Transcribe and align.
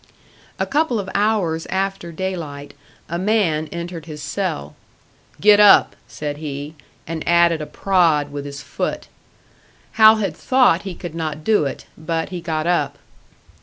A 0.57 0.65
couple 0.65 0.99
of 0.99 1.11
hours 1.13 1.67
after 1.67 2.11
daylight, 2.11 2.73
a 3.07 3.19
man 3.19 3.67
entered 3.67 4.07
his 4.07 4.19
cell. 4.19 4.73
"Get 5.39 5.59
up," 5.59 5.95
said 6.07 6.37
he, 6.37 6.73
and 7.05 7.23
added 7.27 7.61
a 7.61 7.67
prod 7.67 8.31
with 8.31 8.45
his 8.45 8.63
foot. 8.63 9.07
Hal 9.91 10.15
had 10.15 10.35
thought 10.35 10.81
he 10.81 10.95
could 10.95 11.13
not 11.13 11.43
do 11.43 11.65
it, 11.65 11.85
but 11.95 12.29
he 12.29 12.41
got 12.41 12.65
up. 12.65 12.97